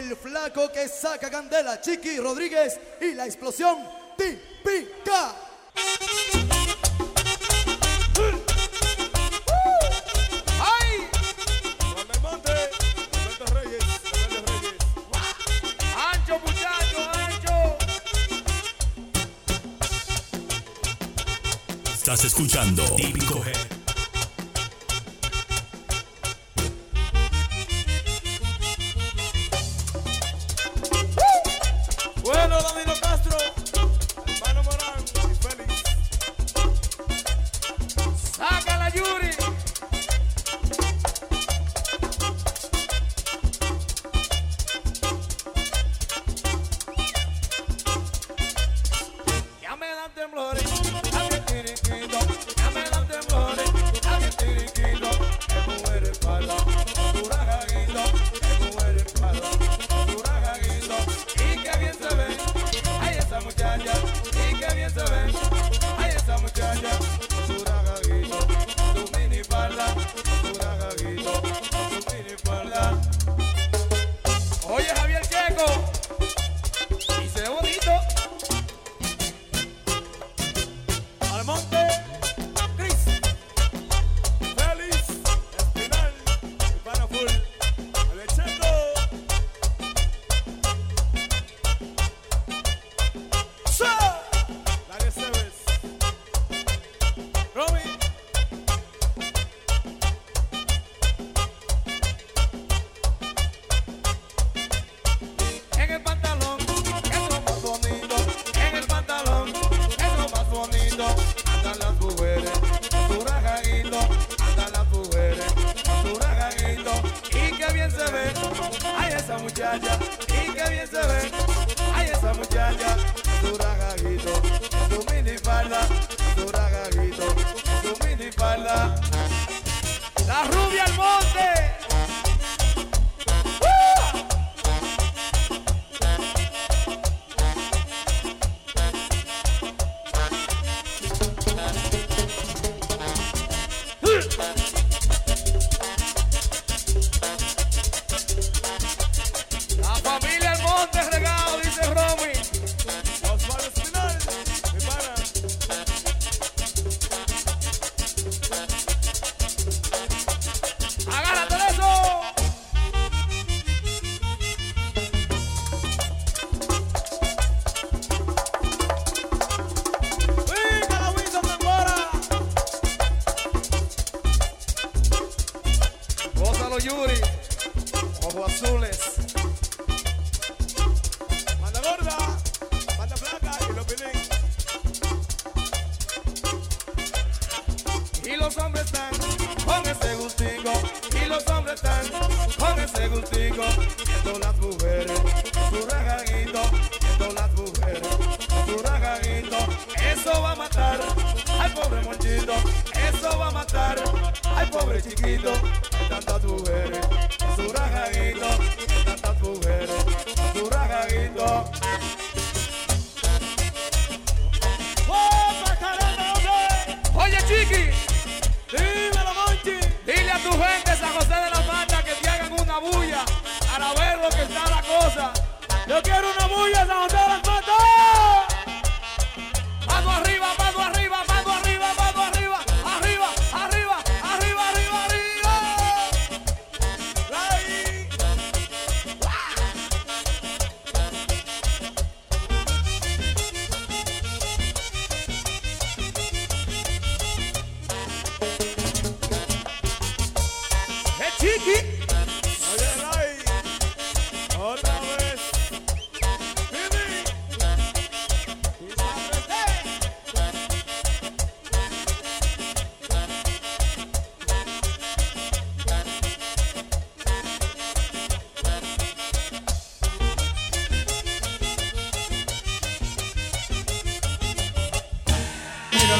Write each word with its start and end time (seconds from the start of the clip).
el 0.00 0.16
flaco 0.16 0.72
que 0.72 0.88
saca 0.88 1.30
candela, 1.30 1.80
Chiqui 1.80 2.18
Rodríguez 2.18 2.78
y 3.00 3.12
la 3.12 3.26
explosión 3.26 3.78
típica. 4.16 5.34
Estás 21.94 22.24
escuchando 22.24 22.82
Típico 22.96 23.44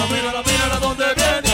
míralo, 0.09 0.43
míralo, 0.43 0.43
míralo 0.45 0.81
donde 0.81 1.05
viene. 1.15 1.50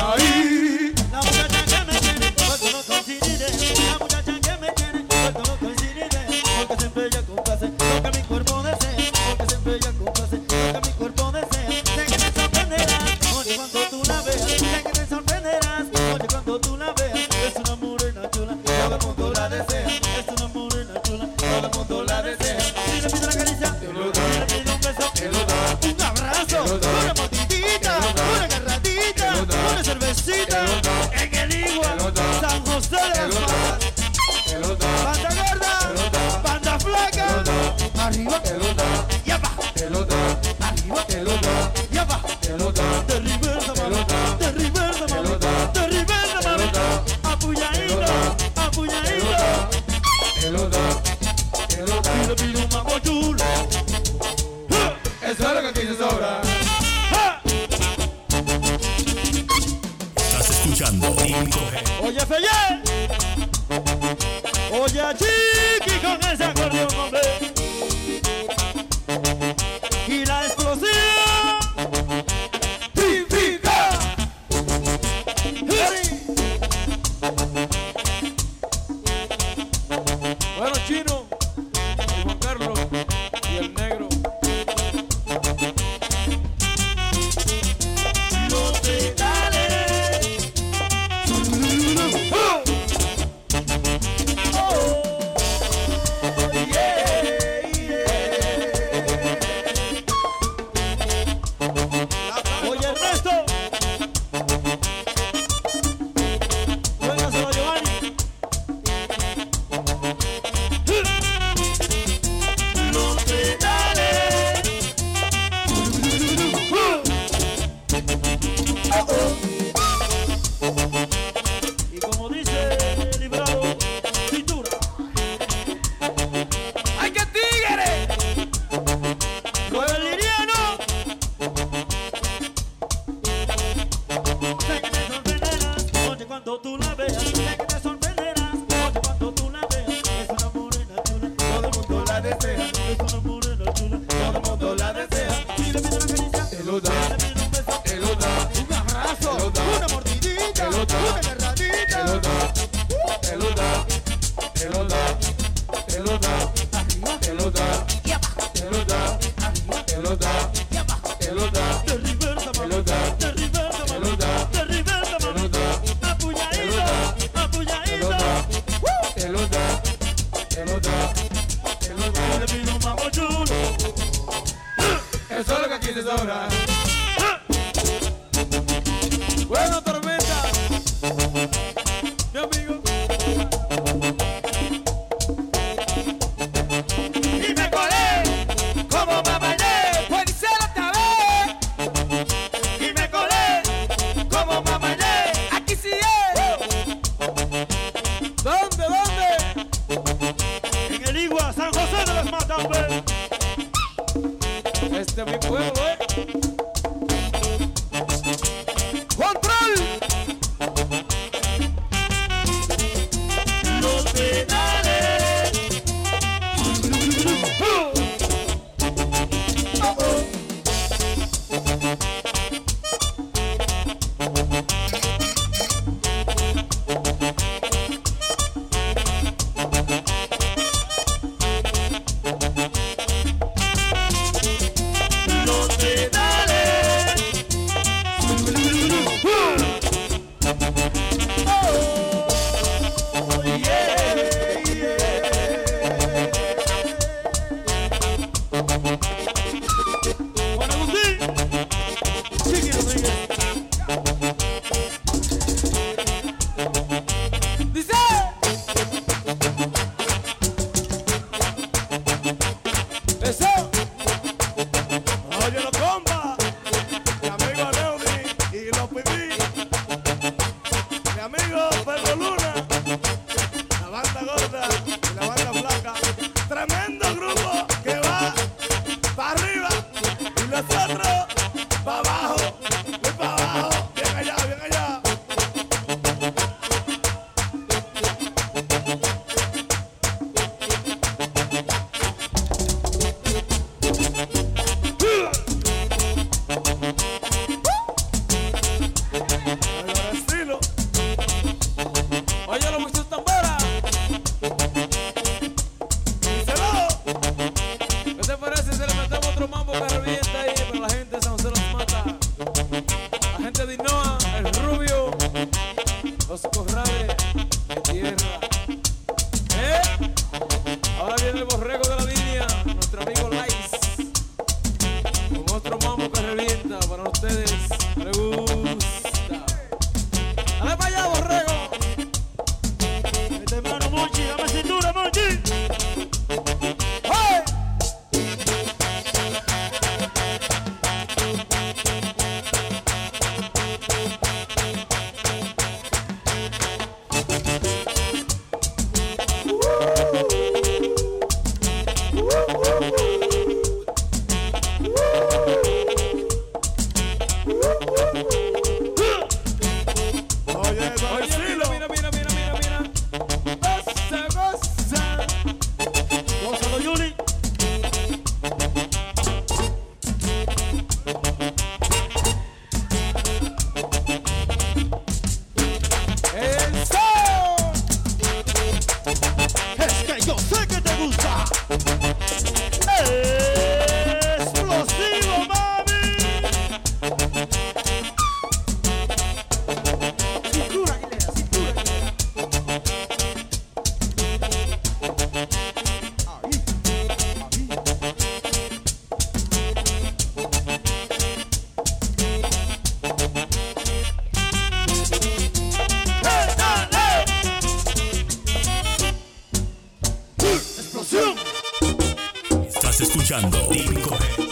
Escuchando. 413.36 413.68
Típico 413.68 414.45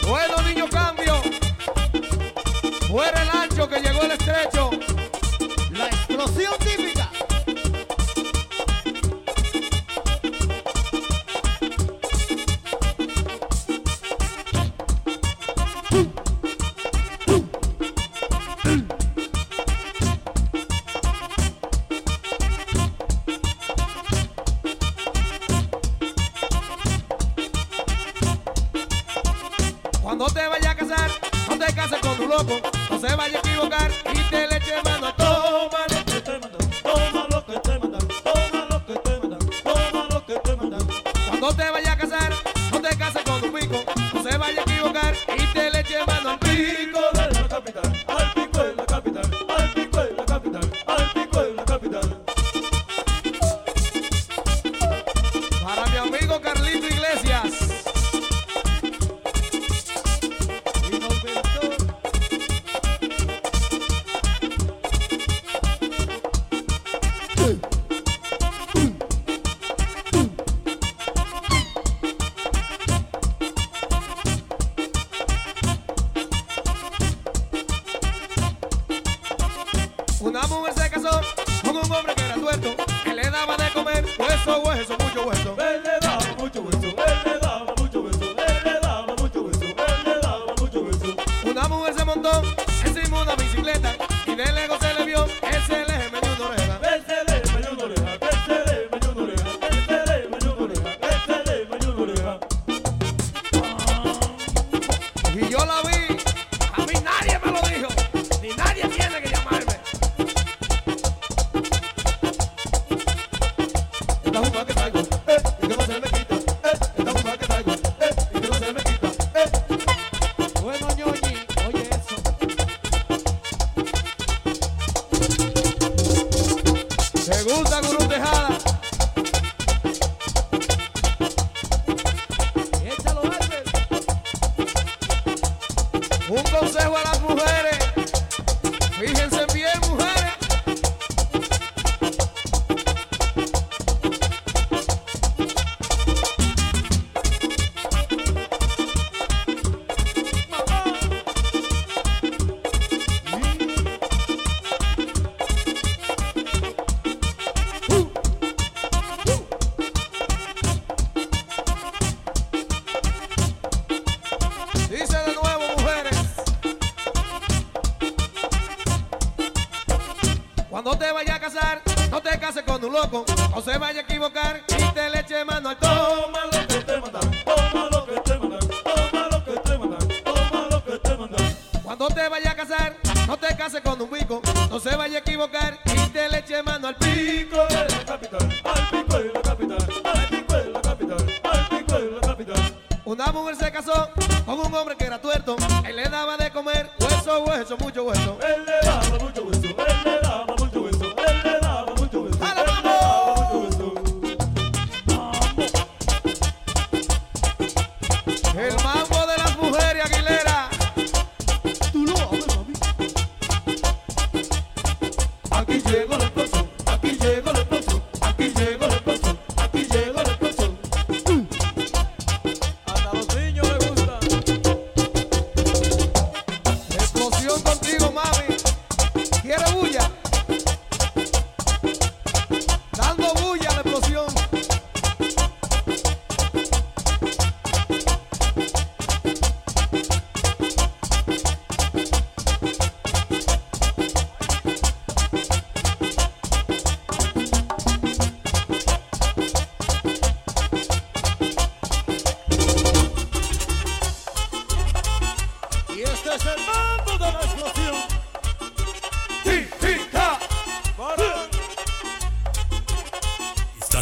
gusta 127.55 127.81
Gurú 127.81 128.04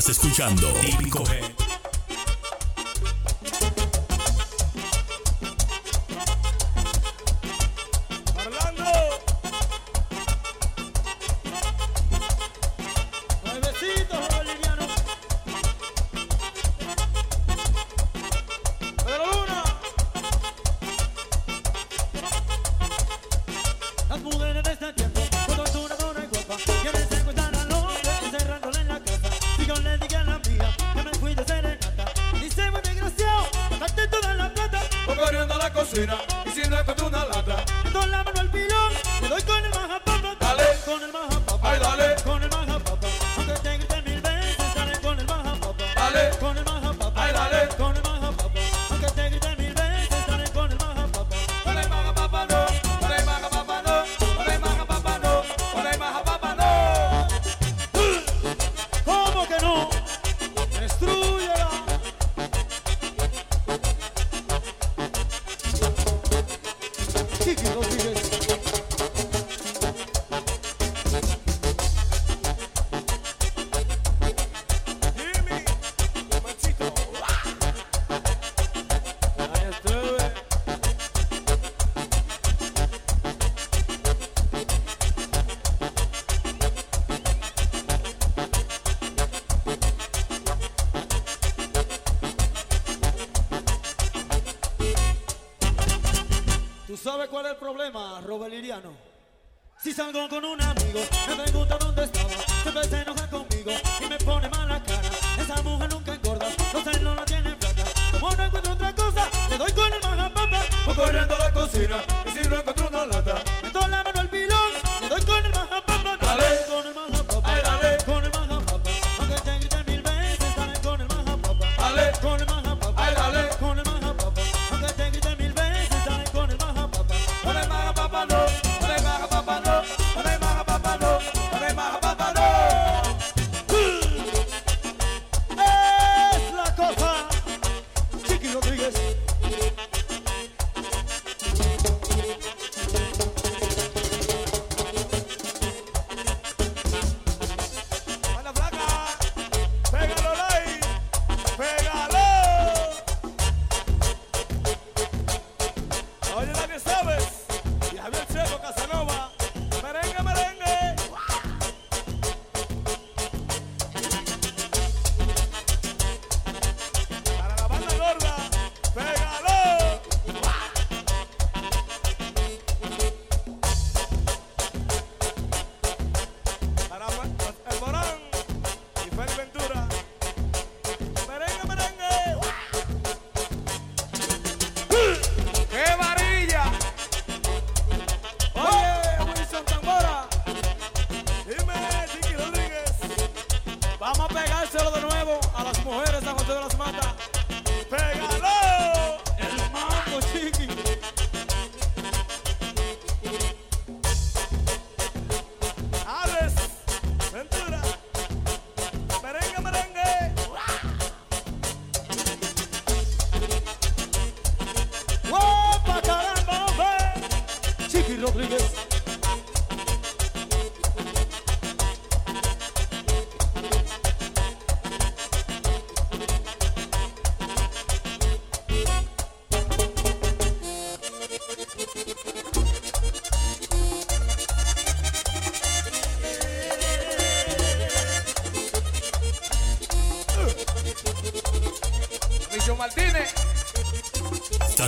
Estás 0.02 0.18
escuchando 0.18 0.66
Típico. 0.80 1.22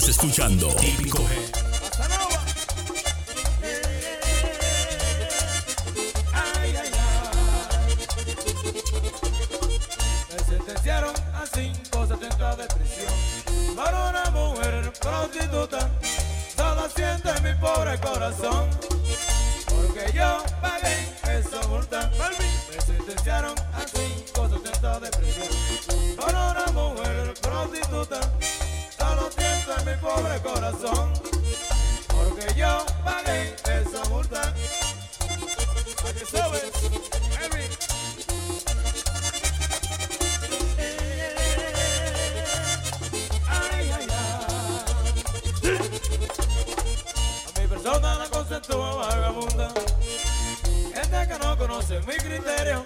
escuchando 0.09 0.69
pobre 30.15 30.41
corazón, 30.43 31.13
porque 32.09 32.55
yo 32.55 32.87
pagué 33.05 33.55
esa 33.65 34.09
multa. 34.09 34.55
Porque 36.03 36.25
sube, 36.25 36.61
Henry. 37.41 37.67
Ay. 43.49 43.91
A 47.57 47.61
mi 47.61 47.67
persona 47.67 48.15
la 48.15 48.29
consentúa 48.29 48.95
vagabunda, 48.95 49.69
gente 50.95 51.29
que 51.29 51.39
no 51.45 51.59
conoce 51.59 52.01
mi 52.01 52.17
criterio. 52.17 52.83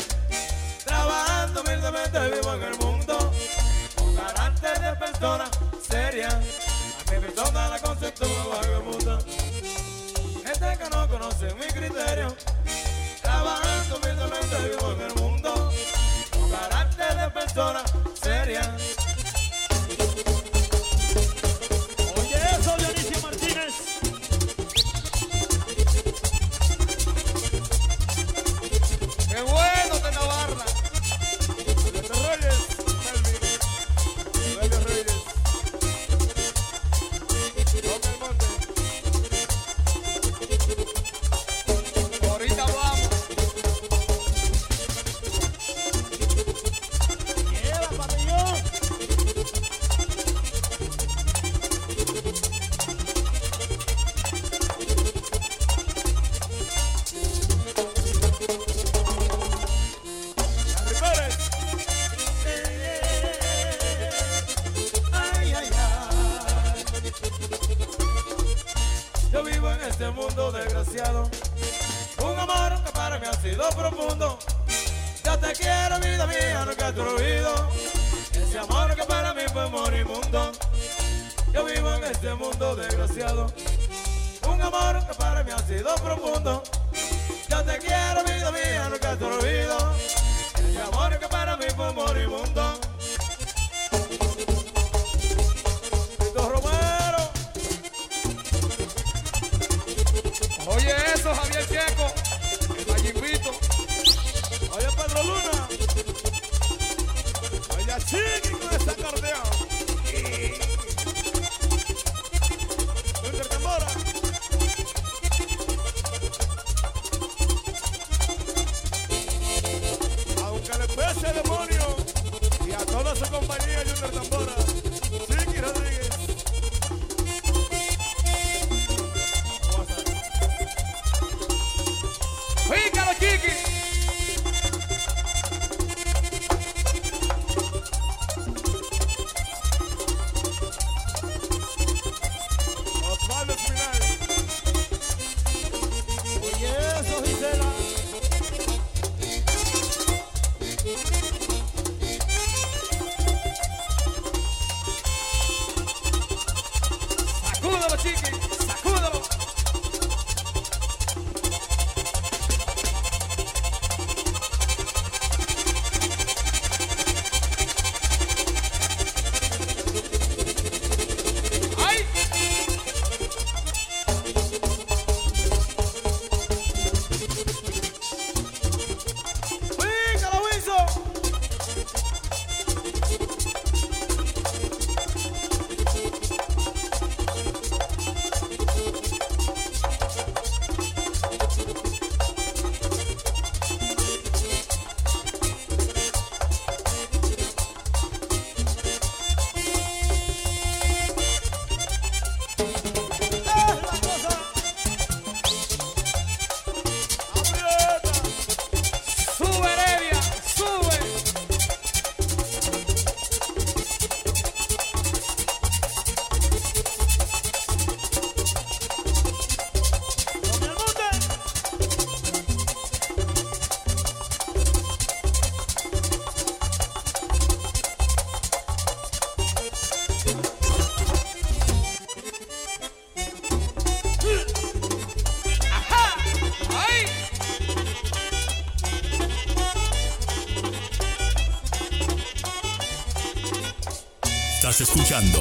Estás 244.58 244.80
escuchando. 244.80 245.40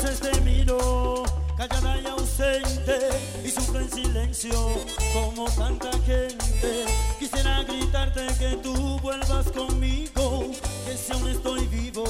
veces 0.00 0.20
te 0.20 0.30
este 0.30 0.40
miro 0.42 1.24
callada 1.56 2.00
y 2.00 2.06
ausente 2.06 2.98
y 3.44 3.50
sufro 3.50 3.80
en 3.80 3.90
silencio 3.90 4.52
como 5.12 5.46
tanta 5.50 5.90
gente. 6.06 6.84
Quisiera 7.18 7.62
gritarte 7.64 8.26
que 8.38 8.56
tú 8.62 8.98
vuelvas 9.00 9.50
conmigo, 9.50 10.50
que 10.86 10.96
si 10.96 11.12
aún 11.12 11.28
estoy 11.28 11.66
vivo, 11.66 12.04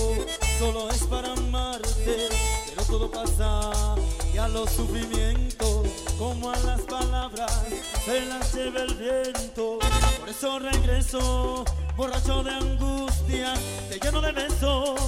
solo 0.59 0.91
es 0.91 1.03
para 1.05 1.33
amarte. 1.33 2.29
Pero 2.67 2.85
todo 2.85 3.11
pasa 3.11 3.95
y 4.35 4.39
a 4.39 4.49
los 4.49 4.71
sufrimientos, 4.71 5.89
como 6.19 6.51
a 6.51 6.59
las 6.59 6.83
palabras, 6.83 7.65
se 8.05 8.27
las 8.27 8.55
lleva 8.55 8.83
el 8.83 8.95
viento. 8.97 9.79
Por 10.21 10.29
eso 10.29 10.59
regreso 10.59 11.65
borracho 11.99 12.45
de 12.45 12.53
angustia, 12.53 13.55
te 13.91 13.99
lleno 13.99 14.21
de 14.21 14.31
besos 14.31 15.01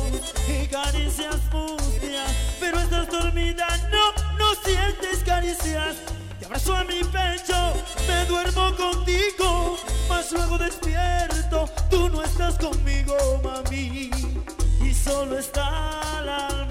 y 0.49 0.67
caricias 0.67 1.37
mustias, 1.53 2.29
pero 2.59 2.81
estás 2.81 3.09
dormida, 3.09 3.69
no, 3.93 4.37
no 4.37 4.55
sientes 4.65 5.23
caricias. 5.25 5.95
Te 6.41 6.47
abrazo 6.47 6.75
a 6.75 6.83
mi 6.83 7.01
pecho, 7.05 7.75
me 8.09 8.25
duermo 8.27 8.75
contigo, 8.75 9.79
mas 10.09 10.33
luego 10.33 10.59
despierto, 10.59 11.71
tú 11.91 12.09
no 12.09 12.25
estás 12.25 12.57
conmigo, 12.57 13.15
mami, 13.45 14.11
y 14.83 14.93
solo 14.93 15.39
está 15.39 16.21
la 16.25 16.49
alma. 16.49 16.70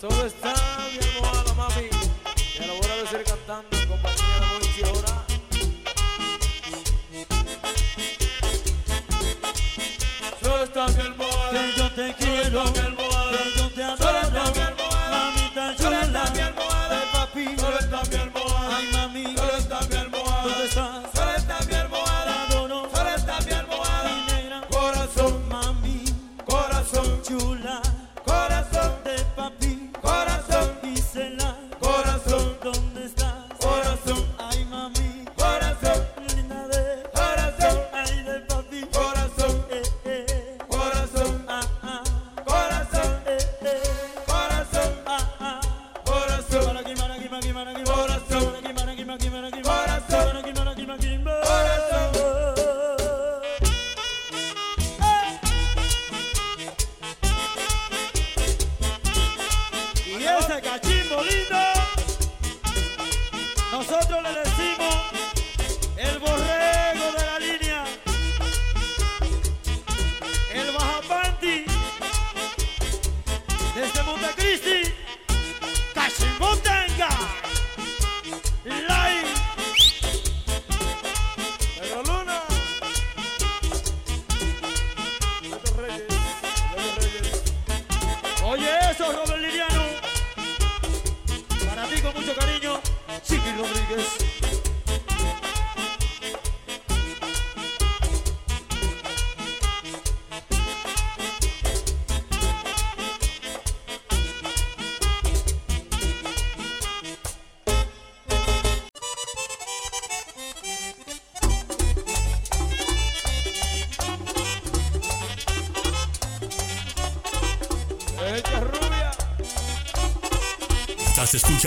Todo 0.00 0.24
está 0.24 0.49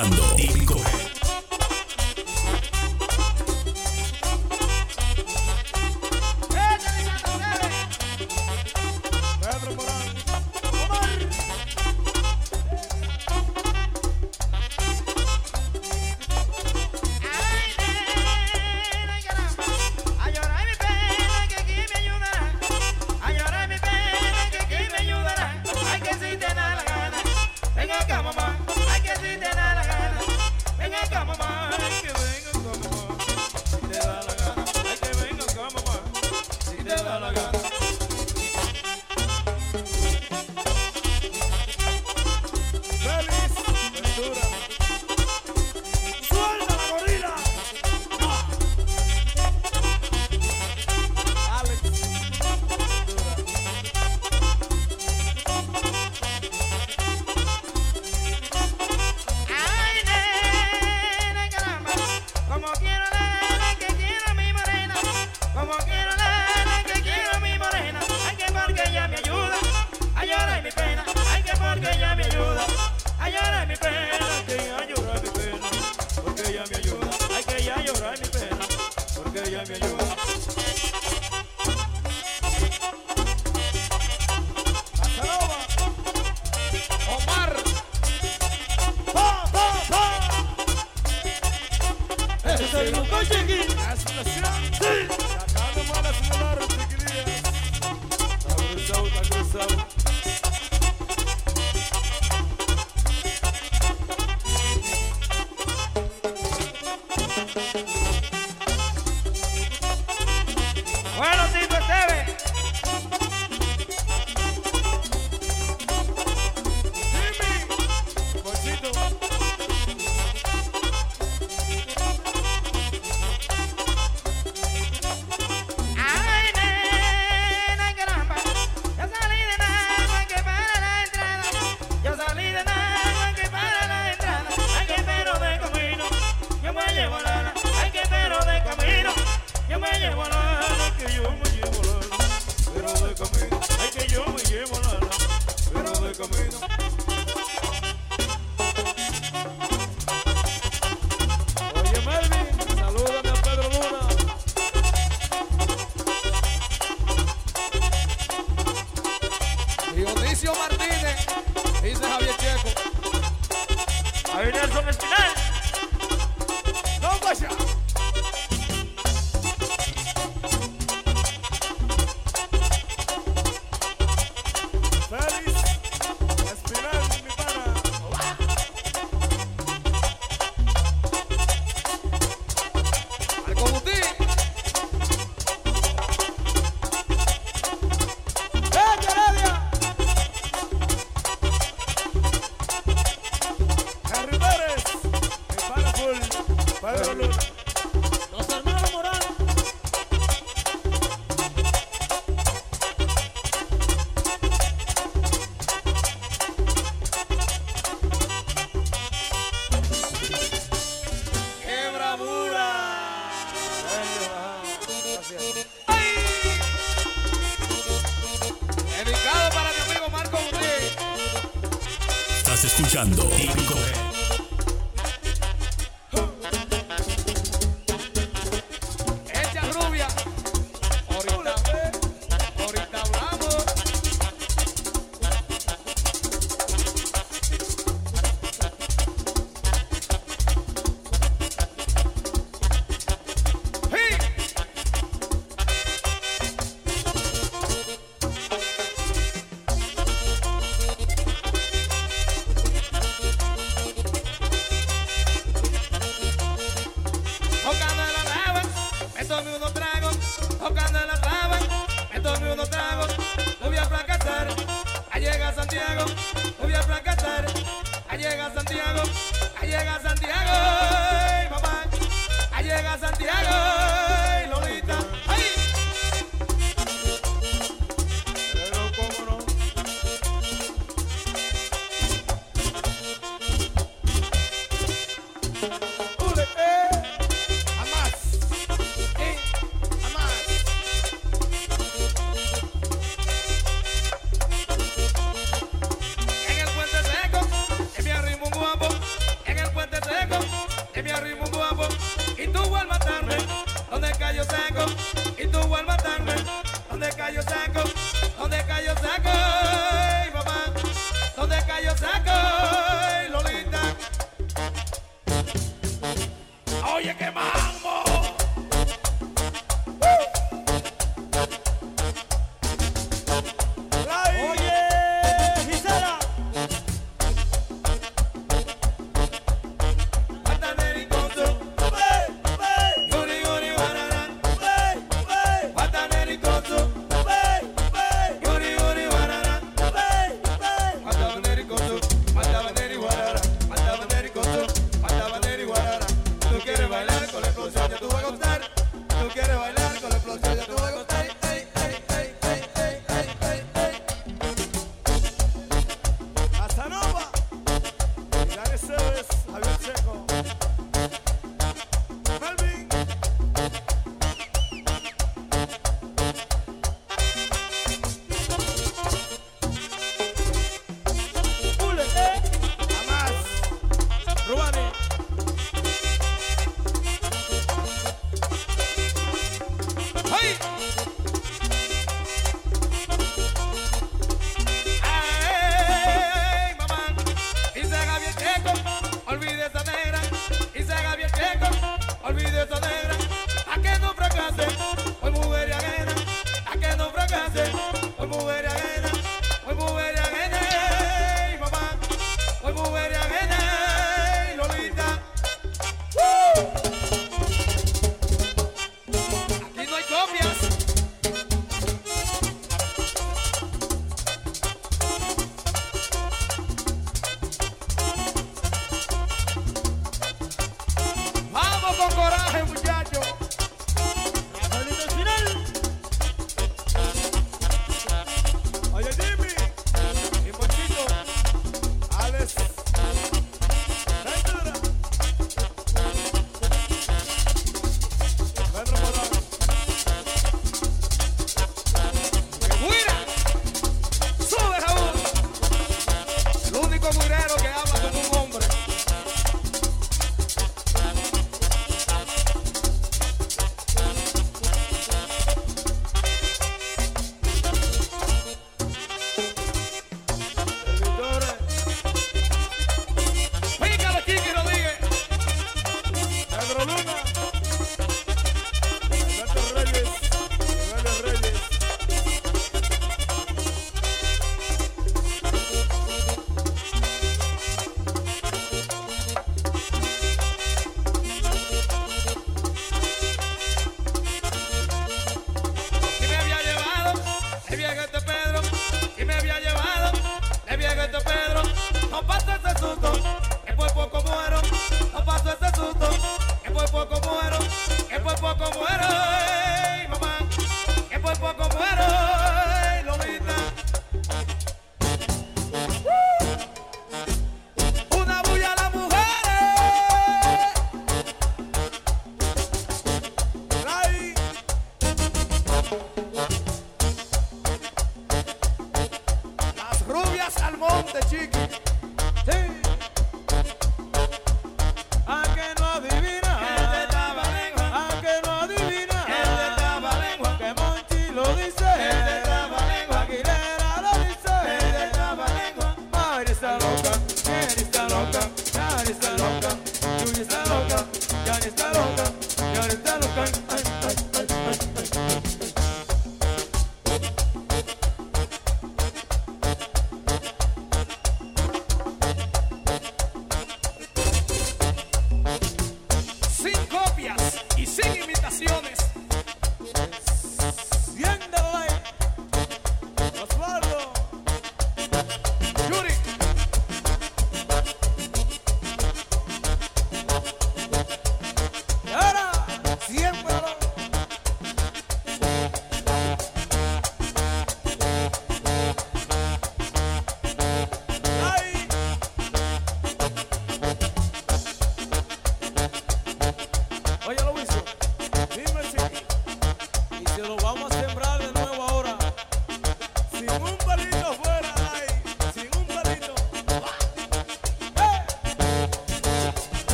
escuchando. 0.00 0.34
Típico 0.36 0.79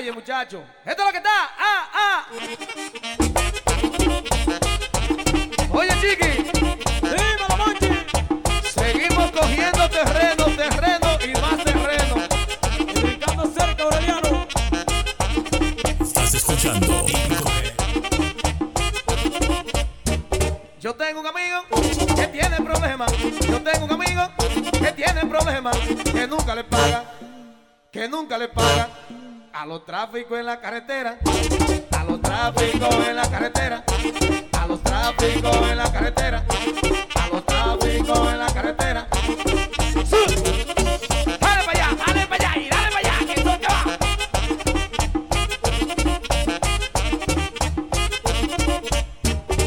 calle, 0.00 0.12
muchachos. 0.12 0.62
Esto 0.84 1.02
es 1.02 1.06
lo 1.06 1.12
que 1.12 1.18
está. 1.18 1.49
la 30.50 30.60
carretera, 30.60 31.16
a 31.96 32.04
los 32.04 32.20
tráficos 32.20 32.94
en 33.06 33.14
la 33.14 33.30
carretera, 33.30 33.84
a 34.58 34.66
los 34.66 34.82
tráficos 34.82 35.56
en 35.70 35.78
la 35.78 35.92
carretera, 35.92 36.44
a 37.14 37.28
los 37.28 37.46
tráficos 37.46 38.32
en 38.32 38.38
la 38.40 38.46
carretera. 38.46 39.06
Dale 41.40 41.64
para 41.64 41.70
allá, 41.70 41.96
para 42.04 42.20
allá 42.20 42.22
y 42.22 42.26
para 42.26 42.98
allá. 42.98 43.14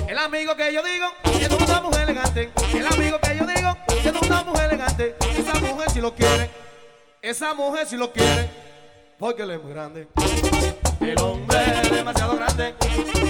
El 0.10 0.18
amigo 0.18 0.56
que 0.58 0.74
yo 0.74 0.84
digo, 0.84 1.08
que 1.24 1.46
es 1.46 1.50
una 1.50 1.80
mujer 1.80 2.02
elegante, 2.10 2.52
el 2.74 2.88
amigo 2.88 3.20
que 3.22 3.38
yo 3.38 3.46
digo, 3.46 3.78
que 3.88 4.10
es 4.10 4.22
una 4.22 4.44
mujer 4.44 4.66
elegante, 4.66 5.16
esa 5.34 5.60
mujer 5.62 5.90
si 5.92 6.02
lo 6.02 6.14
quiere, 6.14 6.50
esa 7.22 7.54
mujer 7.54 7.88
si 7.88 7.96
lo 7.96 8.12
quiere, 8.12 8.50
porque 9.18 9.44
él 9.44 9.52
es 9.52 9.64
muy 9.64 9.72
grande 9.72 10.10
demasiado 12.04 12.36
grande. 12.36 13.23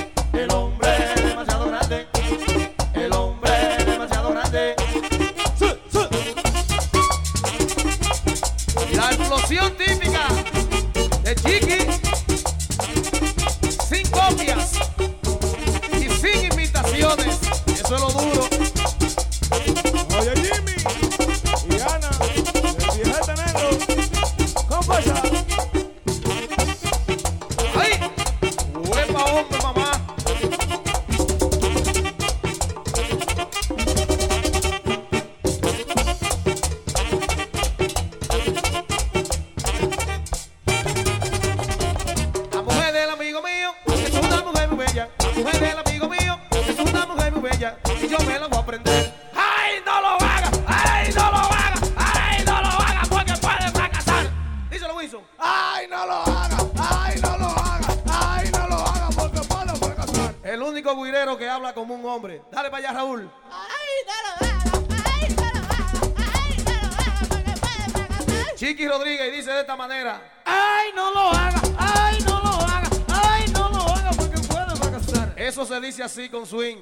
así 76.04 76.28
con 76.28 76.46
swing. 76.46 76.78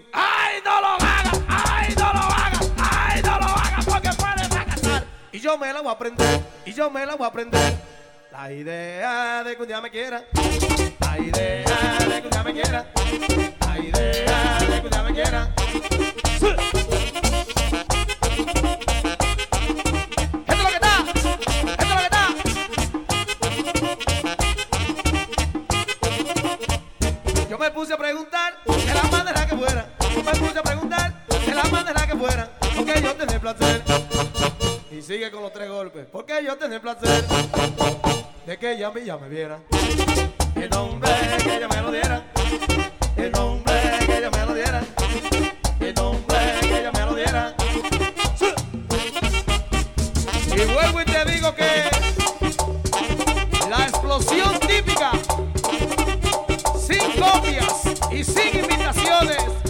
y 58.11 58.23
sin 58.23 58.59
invitaciones. 58.59 59.60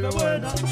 buena, 0.00 0.10
buena. 0.10 0.67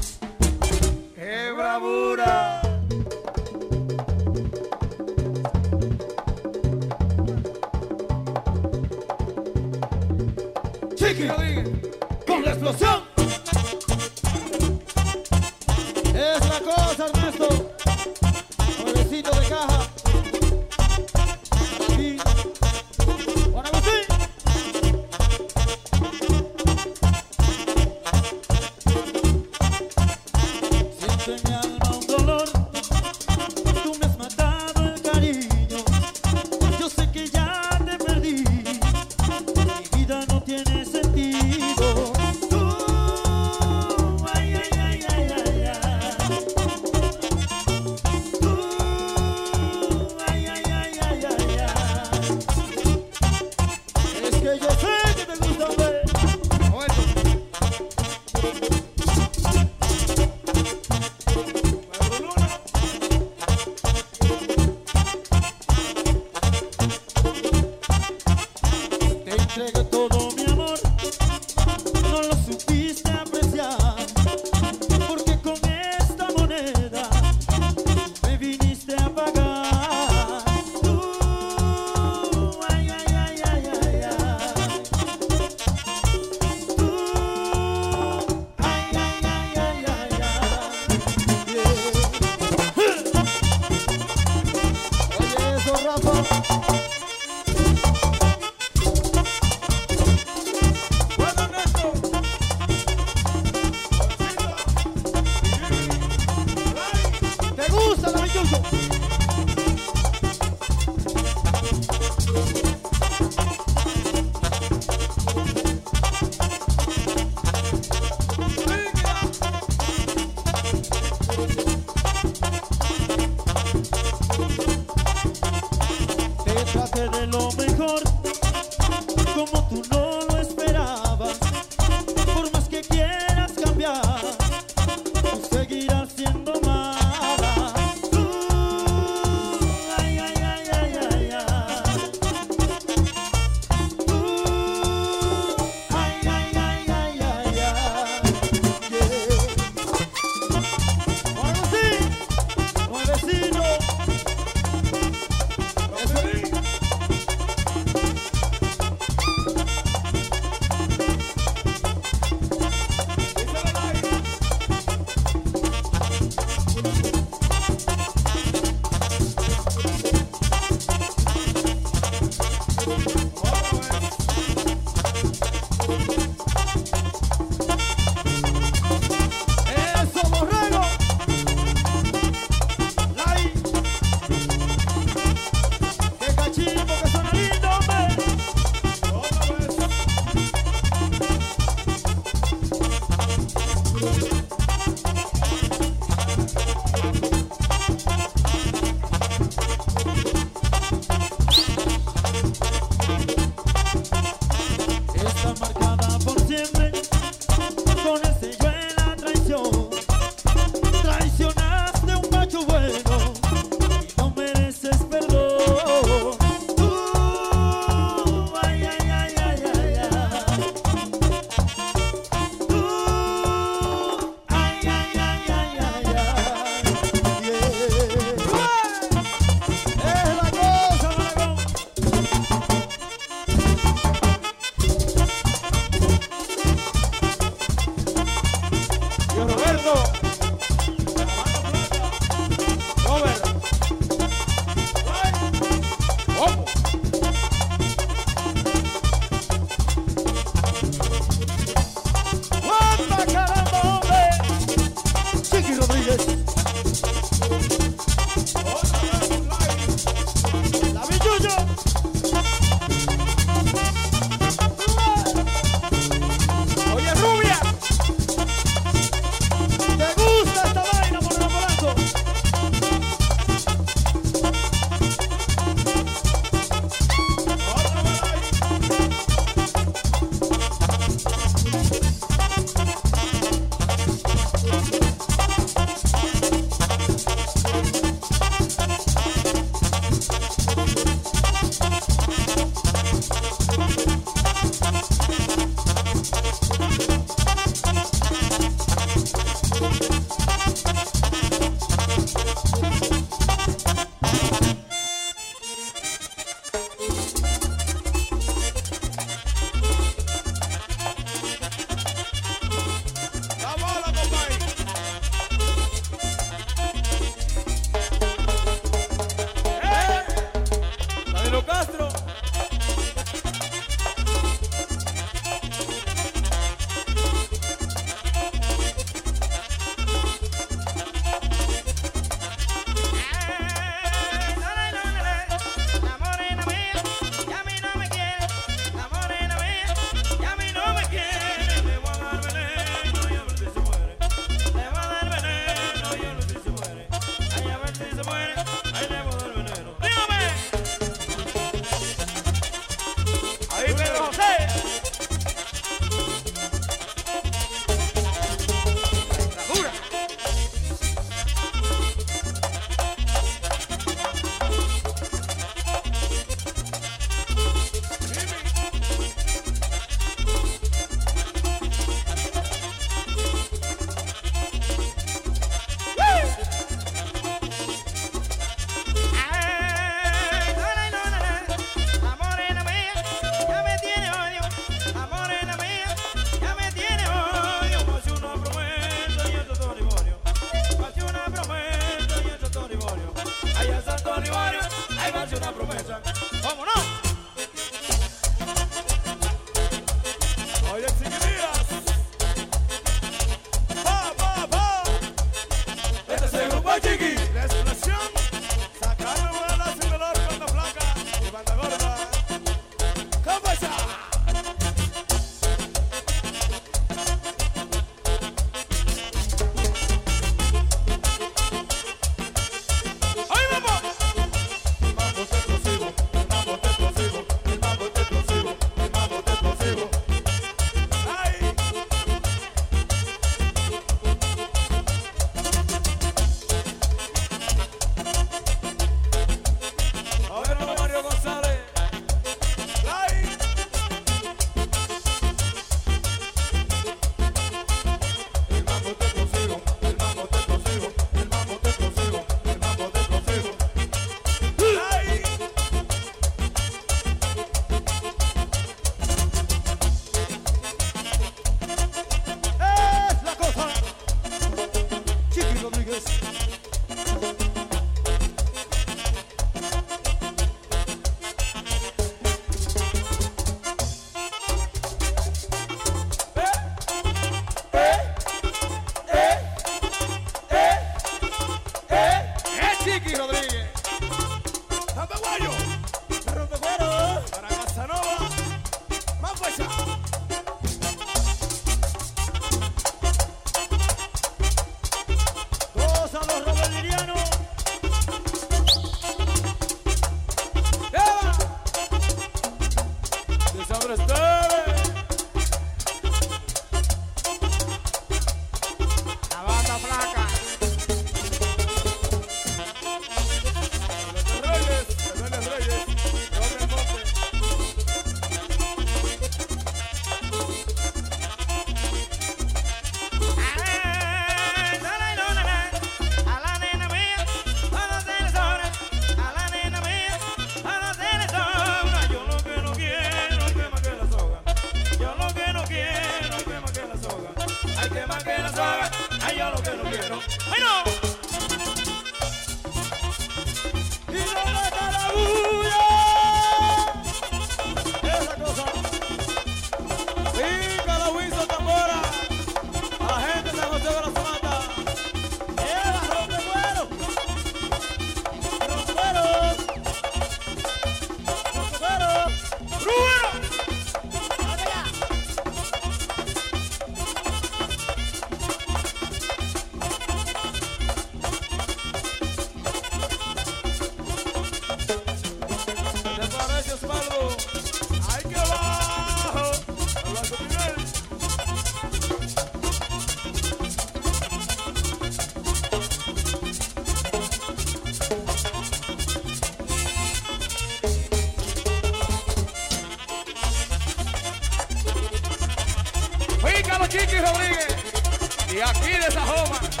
Aquí 598.83 599.11
de 599.11 599.31
Sajoma. 599.31 600.00